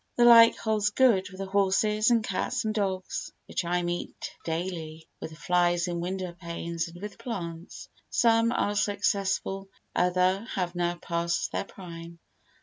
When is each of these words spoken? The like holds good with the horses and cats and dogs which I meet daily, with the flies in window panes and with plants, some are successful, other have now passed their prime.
The 0.15 0.25
like 0.25 0.57
holds 0.57 0.89
good 0.89 1.29
with 1.29 1.37
the 1.37 1.45
horses 1.45 2.09
and 2.09 2.23
cats 2.23 2.65
and 2.65 2.73
dogs 2.73 3.31
which 3.47 3.63
I 3.63 3.83
meet 3.83 4.35
daily, 4.43 5.07
with 5.19 5.29
the 5.29 5.35
flies 5.35 5.87
in 5.87 5.99
window 5.99 6.31
panes 6.33 6.87
and 6.87 6.99
with 6.99 7.19
plants, 7.19 7.87
some 8.09 8.51
are 8.51 8.75
successful, 8.75 9.69
other 9.95 10.47
have 10.55 10.73
now 10.73 10.95
passed 10.95 11.51
their 11.51 11.65
prime. 11.65 12.17